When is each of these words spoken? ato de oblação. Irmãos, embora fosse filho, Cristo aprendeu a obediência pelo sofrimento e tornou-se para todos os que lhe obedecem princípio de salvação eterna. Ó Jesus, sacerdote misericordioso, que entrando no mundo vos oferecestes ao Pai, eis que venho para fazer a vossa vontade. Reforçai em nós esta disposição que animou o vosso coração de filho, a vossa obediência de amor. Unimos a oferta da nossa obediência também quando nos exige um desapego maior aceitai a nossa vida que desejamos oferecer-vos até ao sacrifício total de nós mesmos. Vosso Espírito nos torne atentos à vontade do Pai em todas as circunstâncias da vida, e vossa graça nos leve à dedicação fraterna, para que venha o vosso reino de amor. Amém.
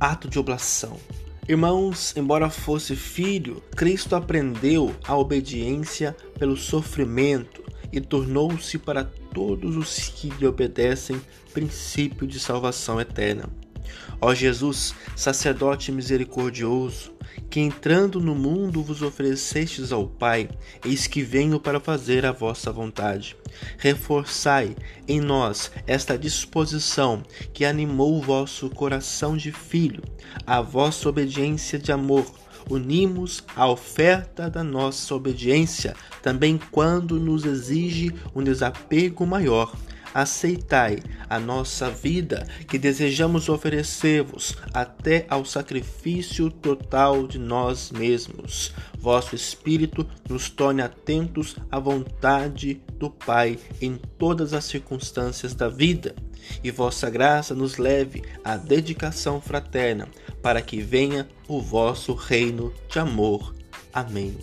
ato 0.00 0.28
de 0.28 0.38
oblação. 0.38 0.96
Irmãos, 1.48 2.14
embora 2.16 2.50
fosse 2.50 2.94
filho, 2.94 3.62
Cristo 3.74 4.14
aprendeu 4.14 4.94
a 5.06 5.16
obediência 5.16 6.14
pelo 6.38 6.56
sofrimento 6.56 7.64
e 7.90 8.00
tornou-se 8.00 8.78
para 8.78 9.04
todos 9.32 9.76
os 9.76 10.08
que 10.08 10.28
lhe 10.28 10.46
obedecem 10.46 11.20
princípio 11.54 12.26
de 12.26 12.38
salvação 12.38 13.00
eterna. 13.00 13.48
Ó 14.20 14.34
Jesus, 14.34 14.94
sacerdote 15.14 15.92
misericordioso, 15.92 17.12
que 17.48 17.60
entrando 17.60 18.20
no 18.20 18.34
mundo 18.34 18.82
vos 18.82 19.00
oferecestes 19.00 19.92
ao 19.92 20.06
Pai, 20.06 20.48
eis 20.84 21.06
que 21.06 21.22
venho 21.22 21.60
para 21.60 21.80
fazer 21.80 22.26
a 22.26 22.32
vossa 22.32 22.72
vontade. 22.72 23.36
Reforçai 23.78 24.76
em 25.06 25.20
nós 25.20 25.70
esta 25.86 26.18
disposição 26.18 27.22
que 27.52 27.64
animou 27.64 28.18
o 28.18 28.22
vosso 28.22 28.68
coração 28.70 29.36
de 29.36 29.52
filho, 29.52 30.02
a 30.46 30.60
vossa 30.60 31.08
obediência 31.08 31.78
de 31.78 31.92
amor. 31.92 32.26
Unimos 32.70 33.42
a 33.56 33.66
oferta 33.66 34.50
da 34.50 34.62
nossa 34.62 35.14
obediência 35.14 35.96
também 36.22 36.60
quando 36.70 37.18
nos 37.18 37.46
exige 37.46 38.14
um 38.34 38.42
desapego 38.42 39.24
maior 39.24 39.74
aceitai 40.14 40.98
a 41.28 41.38
nossa 41.38 41.90
vida 41.90 42.46
que 42.66 42.78
desejamos 42.78 43.48
oferecer-vos 43.48 44.56
até 44.72 45.26
ao 45.28 45.44
sacrifício 45.44 46.50
total 46.50 47.26
de 47.26 47.38
nós 47.38 47.90
mesmos. 47.90 48.72
Vosso 48.98 49.34
Espírito 49.34 50.06
nos 50.28 50.50
torne 50.50 50.82
atentos 50.82 51.56
à 51.70 51.78
vontade 51.78 52.80
do 52.98 53.10
Pai 53.10 53.58
em 53.80 53.96
todas 54.18 54.52
as 54.52 54.64
circunstâncias 54.64 55.54
da 55.54 55.68
vida, 55.68 56.14
e 56.62 56.70
vossa 56.70 57.10
graça 57.10 57.54
nos 57.54 57.76
leve 57.76 58.22
à 58.42 58.56
dedicação 58.56 59.40
fraterna, 59.40 60.08
para 60.42 60.62
que 60.62 60.80
venha 60.80 61.28
o 61.46 61.60
vosso 61.60 62.14
reino 62.14 62.72
de 62.88 62.98
amor. 62.98 63.54
Amém. 63.92 64.36